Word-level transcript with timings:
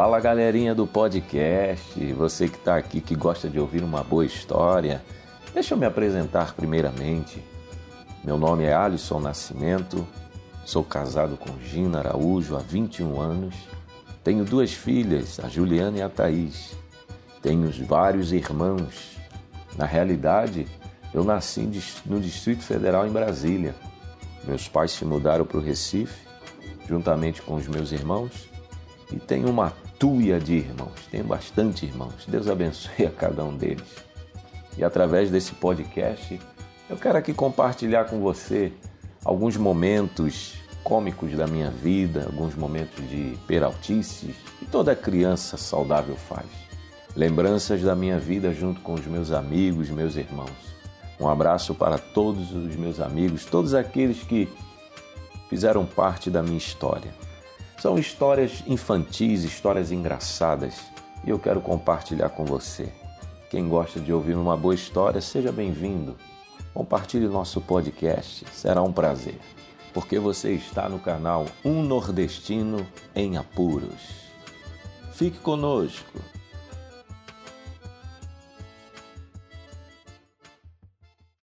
Fala 0.00 0.18
galerinha 0.18 0.74
do 0.74 0.86
podcast, 0.86 2.10
você 2.14 2.48
que 2.48 2.56
está 2.56 2.74
aqui 2.74 3.02
que 3.02 3.14
gosta 3.14 3.50
de 3.50 3.60
ouvir 3.60 3.82
uma 3.82 4.02
boa 4.02 4.24
história. 4.24 5.04
Deixa 5.52 5.74
eu 5.74 5.78
me 5.78 5.84
apresentar 5.84 6.54
primeiramente. 6.54 7.44
Meu 8.24 8.38
nome 8.38 8.64
é 8.64 8.72
Alisson 8.72 9.20
Nascimento, 9.20 10.08
sou 10.64 10.82
casado 10.82 11.36
com 11.36 11.50
Gina 11.62 11.98
Araújo 11.98 12.56
há 12.56 12.60
21 12.60 13.20
anos. 13.20 13.54
Tenho 14.24 14.42
duas 14.42 14.72
filhas, 14.72 15.38
a 15.38 15.50
Juliana 15.50 15.98
e 15.98 16.02
a 16.02 16.08
Thaís. 16.08 16.74
Tenho 17.42 17.70
vários 17.84 18.32
irmãos. 18.32 19.18
Na 19.76 19.84
realidade, 19.84 20.66
eu 21.12 21.22
nasci 21.22 21.68
no 22.06 22.18
Distrito 22.18 22.62
Federal 22.62 23.06
em 23.06 23.12
Brasília. 23.12 23.74
Meus 24.46 24.66
pais 24.66 24.92
se 24.92 25.04
mudaram 25.04 25.44
para 25.44 25.58
o 25.58 25.62
Recife, 25.62 26.26
juntamente 26.88 27.42
com 27.42 27.54
os 27.56 27.68
meus 27.68 27.92
irmãos, 27.92 28.48
e 29.12 29.16
tenho 29.18 29.50
uma 29.50 29.74
de 30.42 30.54
irmãos, 30.54 31.06
tenho 31.10 31.24
bastante 31.24 31.84
irmãos. 31.84 32.24
Deus 32.26 32.48
abençoe 32.48 33.04
a 33.06 33.10
cada 33.10 33.44
um 33.44 33.54
deles. 33.54 33.96
E 34.78 34.82
através 34.82 35.30
desse 35.30 35.52
podcast, 35.52 36.40
eu 36.88 36.96
quero 36.96 37.18
aqui 37.18 37.34
compartilhar 37.34 38.06
com 38.06 38.18
você 38.18 38.72
alguns 39.22 39.58
momentos 39.58 40.54
cômicos 40.82 41.36
da 41.36 41.46
minha 41.46 41.70
vida, 41.70 42.24
alguns 42.24 42.54
momentos 42.54 43.06
de 43.10 43.36
peraltices 43.46 44.34
que 44.58 44.64
toda 44.64 44.96
criança 44.96 45.58
saudável 45.58 46.16
faz. 46.16 46.46
Lembranças 47.14 47.82
da 47.82 47.94
minha 47.94 48.18
vida 48.18 48.54
junto 48.54 48.80
com 48.80 48.94
os 48.94 49.06
meus 49.06 49.30
amigos, 49.30 49.90
meus 49.90 50.16
irmãos. 50.16 50.50
Um 51.20 51.28
abraço 51.28 51.74
para 51.74 51.98
todos 51.98 52.52
os 52.52 52.74
meus 52.74 53.00
amigos, 53.00 53.44
todos 53.44 53.74
aqueles 53.74 54.22
que 54.22 54.48
fizeram 55.50 55.84
parte 55.84 56.30
da 56.30 56.42
minha 56.42 56.56
história. 56.56 57.12
São 57.80 57.98
histórias 57.98 58.62
infantis, 58.66 59.42
histórias 59.42 59.90
engraçadas 59.90 60.82
e 61.24 61.30
eu 61.30 61.38
quero 61.38 61.62
compartilhar 61.62 62.28
com 62.28 62.44
você. 62.44 62.92
Quem 63.48 63.70
gosta 63.70 63.98
de 63.98 64.12
ouvir 64.12 64.34
uma 64.34 64.54
boa 64.54 64.74
história, 64.74 65.18
seja 65.22 65.50
bem-vindo. 65.50 66.14
Compartilhe 66.74 67.26
nosso 67.26 67.58
podcast, 67.58 68.44
será 68.52 68.82
um 68.82 68.92
prazer, 68.92 69.40
porque 69.94 70.18
você 70.18 70.52
está 70.52 70.90
no 70.90 70.98
canal 70.98 71.46
Um 71.64 71.82
Nordestino 71.82 72.86
em 73.16 73.38
Apuros. 73.38 74.28
Fique 75.14 75.38
conosco. 75.38 76.20